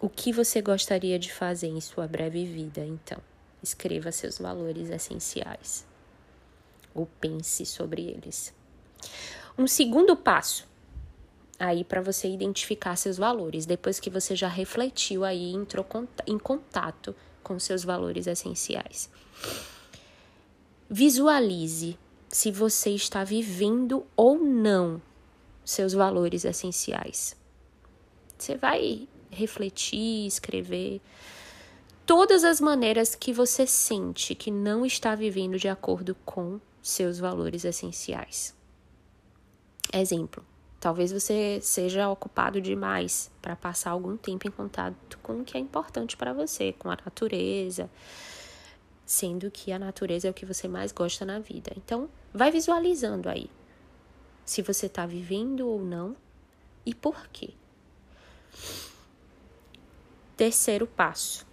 O 0.00 0.08
que 0.08 0.32
você 0.32 0.62
gostaria 0.62 1.18
de 1.18 1.32
fazer 1.32 1.68
em 1.68 1.80
sua 1.80 2.06
breve 2.06 2.44
vida, 2.44 2.84
então? 2.84 3.18
Escreva 3.62 4.12
seus 4.12 4.38
valores 4.38 4.90
essenciais 4.90 5.84
ou 6.94 7.06
pense 7.20 7.64
sobre 7.66 8.02
eles. 8.02 8.54
Um 9.56 9.66
segundo 9.66 10.16
passo 10.16 10.68
aí 11.58 11.82
para 11.82 12.00
você 12.00 12.28
identificar 12.28 12.94
seus 12.96 13.16
valores, 13.16 13.66
depois 13.66 13.98
que 13.98 14.10
você 14.10 14.36
já 14.36 14.48
refletiu 14.48 15.24
aí, 15.24 15.52
entrou 15.52 15.84
em 16.26 16.38
contato 16.38 17.14
com 17.42 17.58
seus 17.58 17.82
valores 17.82 18.26
essenciais. 18.26 19.10
Visualize 20.88 21.98
se 22.28 22.50
você 22.50 22.90
está 22.90 23.24
vivendo 23.24 24.06
ou 24.16 24.38
não 24.38 25.00
seus 25.64 25.92
valores 25.92 26.44
essenciais. 26.44 27.36
Você 28.36 28.56
vai 28.56 29.08
refletir, 29.30 30.26
escrever 30.26 31.00
todas 32.06 32.44
as 32.44 32.60
maneiras 32.60 33.14
que 33.14 33.32
você 33.32 33.66
sente 33.66 34.34
que 34.34 34.50
não 34.50 34.86
está 34.86 35.14
vivendo 35.14 35.58
de 35.58 35.68
acordo 35.68 36.14
com 36.24 36.60
seus 36.80 37.18
valores 37.18 37.64
essenciais. 37.64 38.54
Exemplo: 39.92 40.44
talvez 40.80 41.12
você 41.12 41.58
seja 41.62 42.08
ocupado 42.08 42.60
demais 42.60 43.30
para 43.42 43.56
passar 43.56 43.90
algum 43.90 44.16
tempo 44.16 44.46
em 44.48 44.50
contato 44.50 45.18
com 45.22 45.40
o 45.40 45.44
que 45.44 45.56
é 45.56 45.60
importante 45.60 46.16
para 46.16 46.32
você, 46.32 46.72
com 46.78 46.90
a 46.90 46.96
natureza, 47.04 47.90
sendo 49.08 49.50
que 49.50 49.72
a 49.72 49.78
natureza 49.78 50.28
é 50.28 50.30
o 50.30 50.34
que 50.34 50.44
você 50.44 50.68
mais 50.68 50.92
gosta 50.92 51.24
na 51.24 51.38
vida. 51.38 51.72
Então, 51.74 52.10
vai 52.30 52.50
visualizando 52.50 53.30
aí 53.30 53.50
se 54.44 54.60
você 54.60 54.84
está 54.84 55.06
vivendo 55.06 55.66
ou 55.66 55.82
não 55.82 56.14
e 56.84 56.94
por 56.94 57.26
quê. 57.28 57.54
Terceiro 60.36 60.86
passo. 60.86 61.46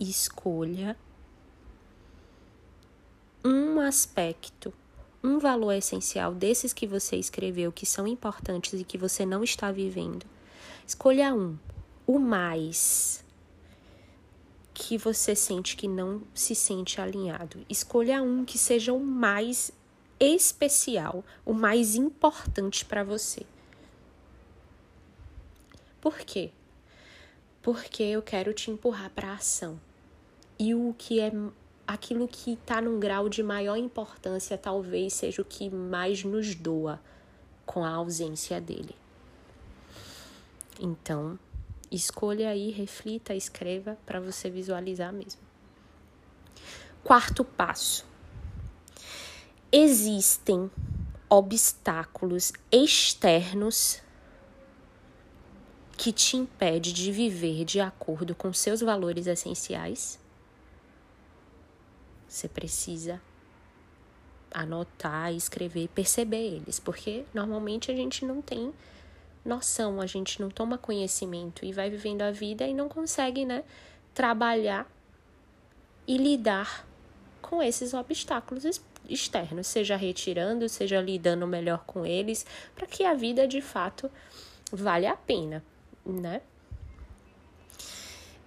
Escolha 0.00 0.96
um 3.44 3.80
aspecto, 3.80 4.72
um 5.22 5.38
valor 5.38 5.72
essencial 5.72 6.32
desses 6.32 6.72
que 6.72 6.86
você 6.86 7.16
escreveu 7.16 7.70
que 7.70 7.84
são 7.84 8.06
importantes 8.06 8.80
e 8.80 8.84
que 8.84 8.96
você 8.96 9.26
não 9.26 9.44
está 9.44 9.70
vivendo. 9.70 10.24
Escolha 10.86 11.34
um, 11.34 11.58
o 12.08 12.18
mais 12.18 13.22
que 14.72 14.96
você 14.96 15.36
sente 15.36 15.76
que 15.76 15.86
não 15.86 16.22
se 16.32 16.54
sente 16.54 17.02
alinhado. 17.02 17.66
Escolha 17.68 18.22
um 18.22 18.46
que 18.46 18.56
seja 18.56 18.94
o 18.94 18.98
mais 18.98 19.70
especial, 20.18 21.22
o 21.44 21.52
mais 21.52 21.94
importante 21.94 22.82
para 22.86 23.04
você. 23.04 23.44
Por 26.00 26.16
quê? 26.20 26.50
Porque 27.60 28.02
eu 28.02 28.22
quero 28.22 28.54
te 28.54 28.70
empurrar 28.70 29.10
para 29.10 29.28
a 29.28 29.34
ação. 29.34 29.78
E 30.58 30.74
o 30.74 30.94
que 30.96 31.20
é 31.20 31.30
aquilo 31.86 32.26
que 32.26 32.54
está 32.54 32.80
num 32.80 32.98
grau 32.98 33.28
de 33.28 33.42
maior 33.42 33.76
importância, 33.76 34.56
talvez 34.56 35.12
seja 35.12 35.42
o 35.42 35.44
que 35.44 35.68
mais 35.68 36.24
nos 36.24 36.54
doa 36.54 36.98
com 37.66 37.84
a 37.84 37.90
ausência 37.90 38.58
dele. 38.58 38.96
Então, 40.80 41.38
escolha 41.90 42.50
aí, 42.50 42.70
reflita, 42.70 43.34
escreva 43.34 43.98
para 44.04 44.20
você 44.20 44.50
visualizar 44.50 45.12
mesmo. 45.12 45.40
Quarto 47.02 47.44
passo. 47.44 48.06
Existem 49.70 50.70
obstáculos 51.28 52.52
externos 52.72 54.02
que 55.96 56.12
te 56.12 56.36
impede 56.36 56.92
de 56.92 57.10
viver 57.10 57.64
de 57.64 57.80
acordo 57.80 58.34
com 58.34 58.52
seus 58.52 58.80
valores 58.80 59.26
essenciais, 59.26 60.18
você 62.28 62.46
precisa 62.46 63.20
anotar, 64.52 65.34
escrever, 65.34 65.88
perceber 65.88 66.56
eles, 66.56 66.78
porque 66.78 67.24
normalmente 67.34 67.90
a 67.90 67.96
gente 67.96 68.24
não 68.24 68.40
tem 68.40 68.72
noção, 69.44 70.00
a 70.00 70.06
gente 70.06 70.40
não 70.40 70.50
toma 70.50 70.78
conhecimento 70.78 71.64
e 71.64 71.72
vai 71.72 71.90
vivendo 71.90 72.22
a 72.22 72.30
vida 72.30 72.66
e 72.66 72.74
não 72.74 72.88
consegue, 72.88 73.44
né, 73.44 73.64
trabalhar 74.14 74.90
e 76.06 76.16
lidar 76.16 76.86
com 77.40 77.62
esses 77.62 77.94
obstáculos 77.94 78.64
externos, 79.08 79.66
seja 79.66 79.96
retirando, 79.96 80.68
seja 80.68 81.00
lidando 81.00 81.46
melhor 81.46 81.84
com 81.86 82.04
eles, 82.04 82.44
para 82.74 82.86
que 82.86 83.04
a 83.04 83.14
vida 83.14 83.46
de 83.46 83.60
fato 83.60 84.10
valha 84.72 85.12
a 85.12 85.16
pena 85.16 85.62
né? 86.08 86.40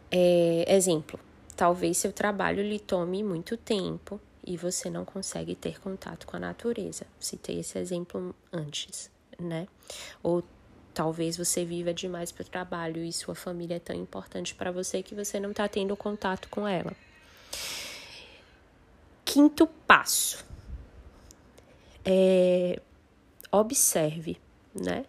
É, 0.09 0.65
exemplo, 0.75 1.19
talvez 1.55 1.97
seu 1.97 2.11
trabalho 2.11 2.61
lhe 2.63 2.79
tome 2.79 3.23
muito 3.23 3.55
tempo 3.55 4.19
e 4.45 4.57
você 4.57 4.89
não 4.89 5.05
consegue 5.05 5.55
ter 5.55 5.79
contato 5.79 6.25
com 6.25 6.35
a 6.35 6.39
natureza. 6.39 7.05
Citei 7.19 7.59
esse 7.59 7.77
exemplo 7.77 8.35
antes, 8.51 9.09
né? 9.39 9.67
Ou 10.21 10.43
talvez 10.93 11.37
você 11.37 11.65
viva 11.65 11.93
demais 11.93 12.31
para 12.31 12.43
o 12.43 12.45
trabalho 12.45 13.03
e 13.03 13.11
sua 13.11 13.35
família 13.35 13.75
é 13.75 13.79
tão 13.79 13.95
importante 13.95 14.55
para 14.55 14.71
você 14.71 15.01
que 15.01 15.15
você 15.15 15.39
não 15.39 15.51
está 15.51 15.67
tendo 15.67 15.95
contato 15.95 16.49
com 16.49 16.67
ela. 16.67 16.93
Quinto 19.25 19.67
passo. 19.67 20.45
É, 22.03 22.81
observe, 23.51 24.37
né? 24.73 25.05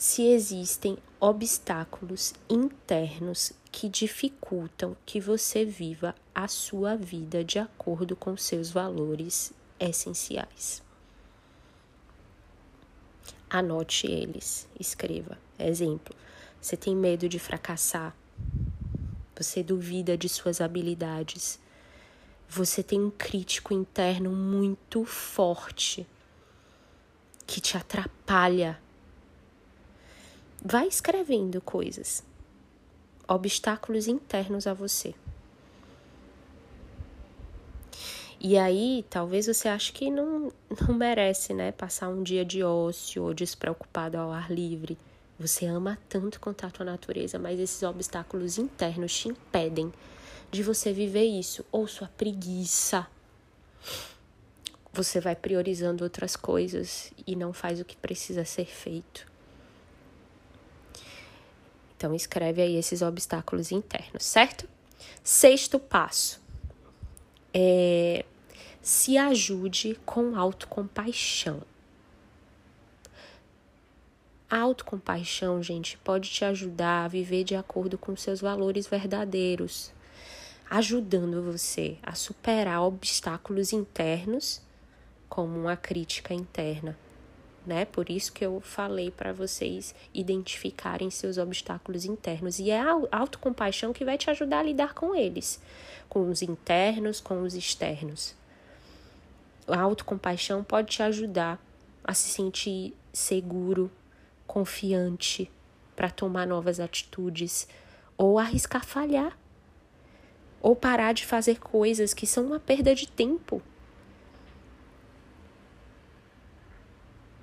se 0.00 0.22
existem 0.22 0.96
obstáculos 1.20 2.32
internos 2.48 3.52
que 3.70 3.86
dificultam 3.86 4.96
que 5.04 5.20
você 5.20 5.62
viva 5.62 6.14
a 6.34 6.48
sua 6.48 6.96
vida 6.96 7.44
de 7.44 7.58
acordo 7.58 8.16
com 8.16 8.34
seus 8.34 8.70
valores 8.70 9.52
essenciais. 9.78 10.82
Anote 13.50 14.06
eles, 14.06 14.66
escreva. 14.78 15.36
Exemplo: 15.58 16.14
você 16.60 16.76
tem 16.76 16.96
medo 16.96 17.28
de 17.28 17.38
fracassar, 17.38 18.16
você 19.36 19.62
duvida 19.62 20.16
de 20.16 20.28
suas 20.28 20.60
habilidades, 20.60 21.58
você 22.48 22.82
tem 22.82 23.00
um 23.00 23.10
crítico 23.10 23.74
interno 23.74 24.30
muito 24.30 25.04
forte 25.04 26.06
que 27.46 27.60
te 27.60 27.76
atrapalha 27.76 28.80
Vai 30.62 30.86
escrevendo 30.88 31.58
coisas, 31.62 32.22
obstáculos 33.26 34.06
internos 34.06 34.66
a 34.66 34.74
você. 34.74 35.14
E 38.42 38.56
aí, 38.56 39.04
talvez 39.10 39.46
você 39.46 39.68
ache 39.68 39.92
que 39.92 40.10
não, 40.10 40.50
não 40.88 40.94
merece, 40.94 41.52
né? 41.52 41.72
Passar 41.72 42.08
um 42.08 42.22
dia 42.22 42.42
de 42.42 42.62
ócio 42.62 43.22
ou 43.22 43.34
despreocupado 43.34 44.16
ao 44.16 44.32
ar 44.32 44.50
livre. 44.50 44.96
Você 45.38 45.66
ama 45.66 45.98
tanto 46.08 46.40
contato 46.40 46.78
com 46.78 46.82
a 46.82 46.86
natureza, 46.86 47.38
mas 47.38 47.60
esses 47.60 47.82
obstáculos 47.82 48.56
internos 48.56 49.14
te 49.14 49.28
impedem 49.28 49.92
de 50.50 50.62
você 50.62 50.90
viver 50.90 51.24
isso. 51.24 51.66
Ou 51.70 51.86
sua 51.86 52.08
preguiça. 52.08 53.06
Você 54.90 55.20
vai 55.20 55.36
priorizando 55.36 56.02
outras 56.02 56.34
coisas 56.34 57.12
e 57.26 57.36
não 57.36 57.52
faz 57.52 57.78
o 57.78 57.84
que 57.84 57.96
precisa 57.96 58.46
ser 58.46 58.66
feito. 58.66 59.30
Então, 61.94 62.14
escreve 62.14 62.62
aí 62.62 62.76
esses 62.76 63.02
obstáculos 63.02 63.70
internos, 63.70 64.24
certo? 64.24 64.66
Sexto 65.22 65.78
passo. 65.78 66.39
É, 67.52 68.24
se 68.80 69.18
ajude 69.18 69.98
com 70.04 70.36
autocompaixão. 70.36 71.62
A 74.48 74.58
autocompaixão, 74.58 75.62
gente, 75.62 75.96
pode 75.98 76.28
te 76.28 76.44
ajudar 76.44 77.04
a 77.04 77.08
viver 77.08 77.44
de 77.44 77.54
acordo 77.54 77.96
com 77.96 78.16
seus 78.16 78.40
valores 78.40 78.86
verdadeiros, 78.86 79.92
ajudando 80.68 81.42
você 81.42 81.98
a 82.02 82.14
superar 82.14 82.82
obstáculos 82.82 83.72
internos, 83.72 84.60
como 85.28 85.56
uma 85.56 85.76
crítica 85.76 86.34
interna, 86.34 86.98
né? 87.66 87.84
Por 87.84 88.10
isso 88.10 88.32
que 88.32 88.44
eu 88.44 88.60
falei 88.60 89.10
para 89.10 89.32
vocês 89.32 89.94
identificarem 90.14 91.10
seus 91.10 91.38
obstáculos 91.38 92.04
internos 92.04 92.58
e 92.58 92.70
é 92.70 92.80
a 92.80 92.98
autocompaixão 93.12 93.92
que 93.92 94.04
vai 94.04 94.16
te 94.16 94.30
ajudar 94.30 94.60
a 94.60 94.62
lidar 94.62 94.94
com 94.94 95.14
eles, 95.14 95.60
com 96.08 96.28
os 96.30 96.42
internos, 96.42 97.20
com 97.20 97.42
os 97.42 97.54
externos. 97.54 98.34
A 99.68 99.78
autocompaixão 99.78 100.64
pode 100.64 100.88
te 100.88 101.02
ajudar 101.02 101.58
a 102.02 102.14
se 102.14 102.30
sentir 102.30 102.94
seguro, 103.12 103.90
confiante 104.46 105.50
para 105.94 106.10
tomar 106.10 106.46
novas 106.46 106.80
atitudes 106.80 107.68
ou 108.16 108.38
arriscar 108.38 108.84
falhar. 108.84 109.36
ou 110.62 110.76
parar 110.76 111.14
de 111.14 111.24
fazer 111.24 111.58
coisas 111.58 112.12
que 112.12 112.26
são 112.26 112.44
uma 112.46 112.60
perda 112.60 112.94
de 112.94 113.06
tempo. 113.08 113.62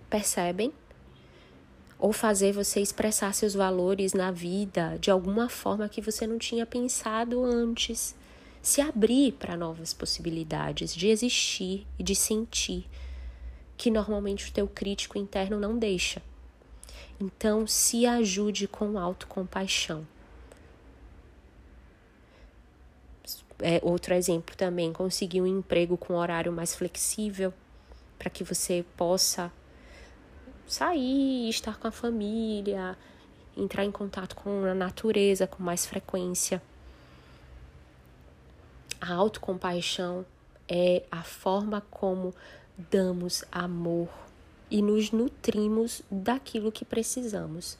Percebem? 0.09 0.71
Ou 1.99 2.13
fazer 2.13 2.53
você 2.53 2.79
expressar 2.79 3.33
seus 3.33 3.53
valores 3.53 4.13
na 4.13 4.31
vida 4.31 4.97
de 4.99 5.09
alguma 5.09 5.49
forma 5.49 5.89
que 5.89 6.01
você 6.01 6.27
não 6.27 6.37
tinha 6.37 6.65
pensado 6.65 7.43
antes. 7.43 8.15
Se 8.61 8.81
abrir 8.81 9.33
para 9.33 9.57
novas 9.57 9.93
possibilidades 9.93 10.93
de 10.93 11.07
existir 11.07 11.87
e 11.97 12.03
de 12.03 12.15
sentir 12.15 12.85
que 13.77 13.91
normalmente 13.91 14.49
o 14.49 14.51
teu 14.51 14.67
crítico 14.67 15.17
interno 15.17 15.59
não 15.59 15.77
deixa. 15.77 16.21
Então, 17.19 17.65
se 17.65 18.05
ajude 18.05 18.67
com 18.67 18.97
autocompaixão. 18.97 20.05
É, 23.59 23.79
outro 23.81 24.13
exemplo 24.13 24.55
também, 24.55 24.93
conseguir 24.93 25.41
um 25.41 25.47
emprego 25.47 25.97
com 25.97 26.13
horário 26.13 26.51
mais 26.51 26.75
flexível 26.75 27.51
para 28.17 28.29
que 28.29 28.43
você 28.43 28.85
possa 28.95 29.51
sair, 30.67 31.49
estar 31.49 31.77
com 31.77 31.87
a 31.87 31.91
família, 31.91 32.97
entrar 33.55 33.83
em 33.83 33.91
contato 33.91 34.35
com 34.35 34.65
a 34.65 34.73
natureza 34.73 35.47
com 35.47 35.63
mais 35.63 35.85
frequência. 35.85 36.61
A 38.99 39.13
autocompaixão 39.13 40.25
é 40.67 41.03
a 41.11 41.23
forma 41.23 41.81
como 41.89 42.33
damos 42.77 43.43
amor 43.51 44.09
e 44.69 44.81
nos 44.81 45.11
nutrimos 45.11 46.01
daquilo 46.11 46.71
que 46.71 46.83
precisamos. 46.83 47.77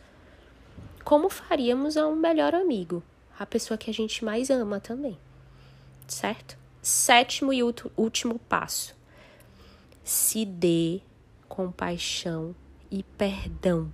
Como 1.03 1.29
faríamos 1.29 1.97
a 1.97 2.07
um 2.07 2.15
melhor 2.15 2.55
amigo, 2.55 3.03
a 3.37 3.45
pessoa 3.45 3.77
que 3.77 3.89
a 3.89 3.93
gente 3.93 4.25
mais 4.25 4.49
ama 4.49 4.79
também, 4.79 5.17
certo? 6.07 6.57
Sétimo 6.81 7.51
e 7.53 7.61
último 7.63 8.39
passo: 8.39 8.95
se 10.03 10.45
dê 10.45 11.01
compaixão 11.47 12.55
e 12.91 13.03
perdão 13.17 13.91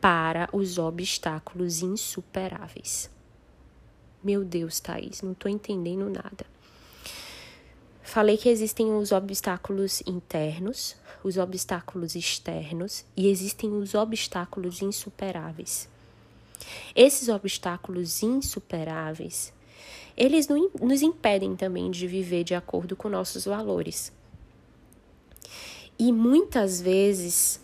para 0.00 0.48
os 0.52 0.76
obstáculos 0.76 1.80
insuperáveis. 1.80 3.10
Meu 4.22 4.44
Deus, 4.44 4.80
Thaís, 4.80 5.22
não 5.22 5.32
estou 5.32 5.50
entendendo 5.50 6.10
nada. 6.10 6.46
Falei 8.02 8.36
que 8.36 8.50
existem 8.50 8.94
os 8.94 9.12
obstáculos 9.12 10.02
internos, 10.06 10.94
os 11.22 11.38
obstáculos 11.38 12.14
externos 12.14 13.04
e 13.16 13.28
existem 13.28 13.72
os 13.72 13.94
obstáculos 13.94 14.82
insuperáveis. 14.82 15.88
Esses 16.94 17.28
obstáculos 17.28 18.22
insuperáveis, 18.22 19.52
eles 20.16 20.46
nos 20.48 21.02
impedem 21.02 21.56
também 21.56 21.90
de 21.90 22.06
viver 22.06 22.44
de 22.44 22.54
acordo 22.54 22.94
com 22.94 23.08
nossos 23.08 23.46
valores. 23.46 24.12
E 25.98 26.12
muitas 26.12 26.80
vezes 26.80 27.60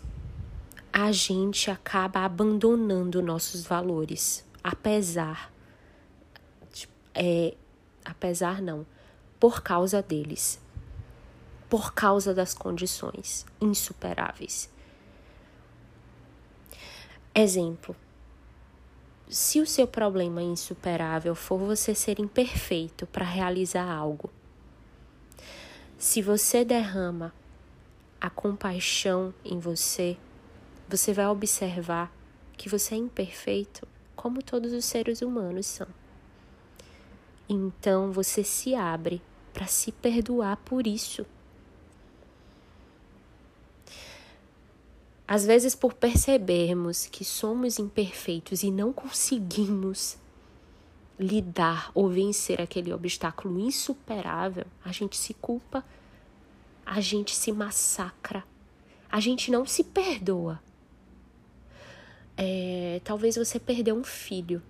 a 0.92 1.10
gente 1.12 1.70
acaba 1.70 2.20
abandonando 2.20 3.22
nossos 3.22 3.64
valores, 3.64 4.44
apesar, 4.62 5.52
é, 7.14 7.56
apesar 8.04 8.62
não, 8.62 8.86
por 9.38 9.62
causa 9.62 10.02
deles, 10.02 10.60
por 11.68 11.92
causa 11.92 12.34
das 12.34 12.54
condições 12.54 13.46
insuperáveis. 13.60 14.70
Exemplo: 17.34 17.96
se 19.28 19.60
o 19.60 19.66
seu 19.66 19.86
problema 19.86 20.42
insuperável 20.42 21.34
for 21.34 21.58
você 21.58 21.94
ser 21.94 22.18
imperfeito 22.20 23.06
para 23.06 23.24
realizar 23.24 23.88
algo, 23.88 24.30
se 25.96 26.20
você 26.20 26.64
derrama 26.64 27.32
a 28.20 28.28
compaixão 28.28 29.32
em 29.44 29.58
você, 29.58 30.16
você 30.88 31.12
vai 31.12 31.26
observar 31.26 32.12
que 32.56 32.68
você 32.68 32.94
é 32.94 32.98
imperfeito, 32.98 33.86
como 34.14 34.42
todos 34.42 34.72
os 34.72 34.84
seres 34.84 35.22
humanos 35.22 35.66
são. 35.66 35.86
Então 37.48 38.12
você 38.12 38.44
se 38.44 38.74
abre 38.74 39.22
para 39.52 39.66
se 39.66 39.90
perdoar 39.90 40.56
por 40.58 40.86
isso. 40.86 41.24
Às 45.26 45.46
vezes, 45.46 45.76
por 45.76 45.94
percebermos 45.94 47.06
que 47.06 47.24
somos 47.24 47.78
imperfeitos 47.78 48.64
e 48.64 48.70
não 48.70 48.92
conseguimos 48.92 50.18
lidar 51.18 51.92
ou 51.94 52.08
vencer 52.08 52.60
aquele 52.60 52.92
obstáculo 52.92 53.60
insuperável, 53.60 54.66
a 54.84 54.90
gente 54.90 55.16
se 55.16 55.32
culpa 55.34 55.84
a 56.90 57.00
gente 57.00 57.36
se 57.36 57.52
massacra, 57.52 58.42
a 59.08 59.20
gente 59.20 59.48
não 59.48 59.64
se 59.64 59.84
perdoa. 59.84 60.60
É, 62.36 63.00
talvez 63.04 63.36
você 63.36 63.60
perdeu 63.60 63.94
um 63.94 64.02
filho. 64.02 64.60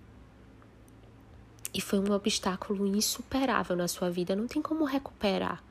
E 1.73 1.81
foi 1.81 1.97
um 1.97 2.11
obstáculo 2.11 2.85
insuperável 2.85 3.75
na 3.75 3.87
sua 3.87 4.11
vida, 4.11 4.35
não 4.35 4.45
tem 4.45 4.61
como 4.61 4.83
recuperar, 4.83 5.63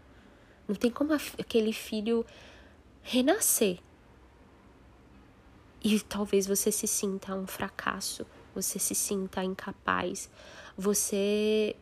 não 0.66 0.74
tem 0.74 0.90
como 0.90 1.12
aquele 1.12 1.72
filho 1.72 2.26
renascer. 3.00 3.78
E 5.84 6.00
talvez 6.00 6.48
você 6.48 6.72
se 6.72 6.88
sinta 6.88 7.32
um 7.32 7.46
fracasso, 7.46 8.26
você 8.52 8.76
se 8.76 8.96
sinta 8.96 9.44
incapaz, 9.44 10.28
você 10.76 11.76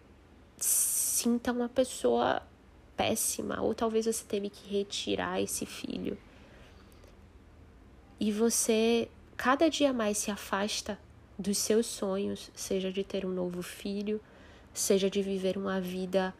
sinta 0.58 1.52
uma 1.52 1.70
pessoa 1.70 2.42
péssima, 2.98 3.62
ou 3.62 3.72
talvez 3.72 4.06
você 4.06 4.24
teve 4.24 4.50
que 4.50 4.68
retirar 4.68 5.40
esse 5.40 5.64
filho. 5.64 6.18
E 8.18 8.32
você 8.32 9.08
cada 9.36 9.70
dia 9.70 9.92
mais 9.92 10.18
se 10.18 10.32
afasta 10.32 10.98
dos 11.38 11.56
seus 11.56 11.86
sonhos, 11.86 12.50
seja 12.52 12.90
de 12.90 13.04
ter 13.04 13.24
um 13.24 13.30
novo 13.30 13.62
filho, 13.62 14.20
seja 14.74 15.08
de 15.08 15.22
viver 15.22 15.56
uma 15.56 15.80
vida 15.80 16.34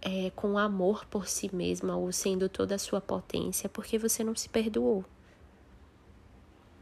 é, 0.00 0.30
com 0.34 0.56
amor 0.56 1.04
por 1.04 1.28
si 1.28 1.54
mesma 1.54 1.94
ou 1.94 2.10
sendo 2.10 2.48
toda 2.48 2.74
a 2.74 2.78
sua 2.78 3.02
potência, 3.02 3.68
porque 3.68 3.98
você 3.98 4.24
não 4.24 4.34
se 4.34 4.48
perdoou 4.48 5.04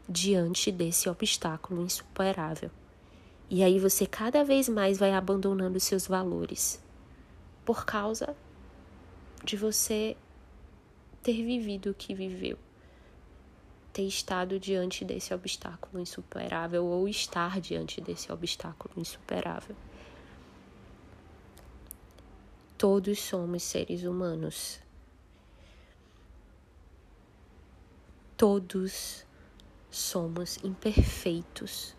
diante 0.07 0.71
desse 0.71 1.09
obstáculo 1.09 1.83
insuperável. 1.83 2.71
E 3.49 3.61
aí 3.63 3.79
você 3.79 4.05
cada 4.05 4.45
vez 4.45 4.69
mais 4.69 4.97
vai 4.97 5.11
abandonando 5.11 5.77
seus 5.81 6.07
valores 6.07 6.81
por 7.65 7.85
causa 7.85 8.33
de 9.43 9.55
você 9.55 10.15
ter 11.21 11.43
vivido 11.43 11.91
o 11.91 11.93
que 11.93 12.13
viveu, 12.13 12.57
ter 13.91 14.03
estado 14.03 14.59
diante 14.59 15.03
desse 15.03 15.33
obstáculo 15.33 16.01
insuperável 16.01 16.85
ou 16.85 17.07
estar 17.07 17.59
diante 17.59 17.99
desse 17.99 18.31
obstáculo 18.31 18.93
insuperável. 18.97 19.75
Todos 22.77 23.19
somos 23.19 23.63
seres 23.63 24.03
humanos. 24.03 24.79
Todos 28.37 29.25
somos 29.89 30.63
imperfeitos 30.63 31.95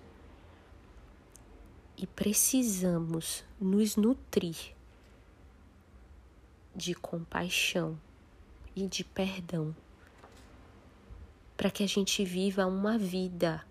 e 1.97 2.07
precisamos 2.07 3.45
nos 3.61 3.97
nutrir 3.97 4.78
de 6.75 6.95
compaixão 6.95 7.99
e 8.75 8.87
de 8.87 9.03
perdão, 9.03 9.75
para 11.57 11.71
que 11.71 11.83
a 11.83 11.89
gente 11.89 12.25
viva 12.25 12.67
uma 12.67 12.97
vida 12.97 13.65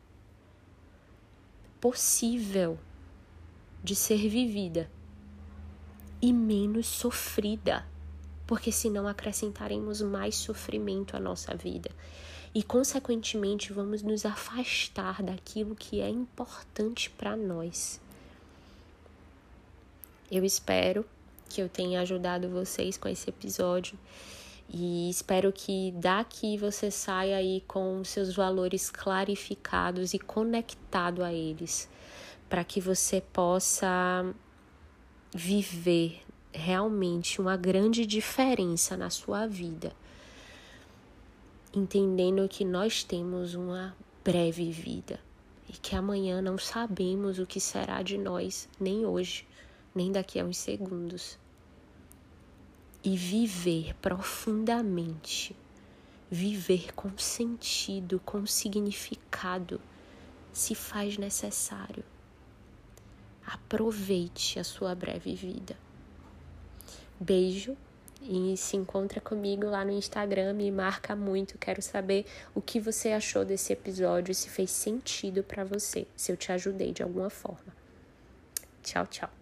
possível 1.79 2.77
de 3.83 3.95
ser 3.95 4.27
vivida 4.27 4.89
e 6.21 6.33
menos 6.33 6.87
sofrida, 6.87 7.85
porque 8.45 8.71
senão 8.71 9.07
acrescentaremos 9.07 10.01
mais 10.01 10.35
sofrimento 10.35 11.15
à 11.15 11.19
nossa 11.19 11.55
vida 11.55 11.91
e, 12.53 12.63
consequentemente, 12.63 13.71
vamos 13.71 14.01
nos 14.01 14.25
afastar 14.25 15.21
daquilo 15.21 15.75
que 15.75 16.01
é 16.01 16.09
importante 16.09 17.09
para 17.09 17.37
nós. 17.37 18.01
Eu 20.31 20.43
espero 20.43 21.05
que 21.47 21.61
eu 21.61 21.69
tenha 21.69 22.01
ajudado 22.01 22.49
vocês 22.49 22.97
com 22.97 23.07
esse 23.07 23.29
episódio. 23.29 23.97
E 24.69 25.09
espero 25.09 25.51
que 25.53 25.93
daqui 25.95 26.57
você 26.57 26.91
saia 26.91 27.37
aí 27.37 27.63
com 27.67 28.03
seus 28.03 28.35
valores 28.35 28.91
clarificados 28.91 30.13
e 30.13 30.19
conectado 30.19 31.23
a 31.23 31.33
eles, 31.33 31.89
para 32.49 32.63
que 32.63 32.81
você 32.81 33.21
possa 33.21 34.25
viver 35.33 36.21
realmente 36.51 37.39
uma 37.39 37.55
grande 37.55 38.05
diferença 38.05 38.97
na 38.97 39.09
sua 39.09 39.47
vida, 39.47 39.93
entendendo 41.73 42.47
que 42.49 42.65
nós 42.65 43.03
temos 43.03 43.53
uma 43.53 43.95
breve 44.23 44.69
vida 44.71 45.19
e 45.69 45.73
que 45.73 45.95
amanhã 45.95 46.41
não 46.41 46.57
sabemos 46.57 47.39
o 47.39 47.45
que 47.45 47.59
será 47.59 48.01
de 48.01 48.17
nós, 48.17 48.67
nem 48.79 49.05
hoje, 49.05 49.45
nem 49.97 50.11
daqui 50.11 50.39
a 50.39 50.45
uns 50.45 50.57
segundos. 50.57 51.39
E 53.03 53.17
viver 53.17 53.95
profundamente, 53.95 55.55
viver 56.29 56.93
com 56.93 57.17
sentido, 57.17 58.21
com 58.23 58.45
significado, 58.45 59.81
se 60.53 60.75
faz 60.75 61.17
necessário. 61.17 62.03
Aproveite 63.45 64.59
a 64.59 64.63
sua 64.63 64.93
breve 64.93 65.33
vida. 65.33 65.77
Beijo 67.19 67.75
e 68.21 68.55
se 68.57 68.75
encontra 68.75 69.21
comigo 69.21 69.65
lá 69.65 69.85
no 69.85 69.91
Instagram, 69.91 70.53
me 70.53 70.69
marca 70.69 71.15
muito, 71.15 71.57
quero 71.57 71.81
saber 71.81 72.25
o 72.53 72.61
que 72.61 72.79
você 72.79 73.09
achou 73.09 73.45
desse 73.45 73.73
episódio, 73.73 74.35
se 74.35 74.49
fez 74.49 74.69
sentido 74.71 75.43
para 75.43 75.63
você, 75.63 76.05
se 76.15 76.31
eu 76.31 76.37
te 76.37 76.51
ajudei 76.51 76.91
de 76.91 77.03
alguma 77.03 77.29
forma. 77.29 77.75
Tchau, 78.83 79.05
tchau. 79.07 79.36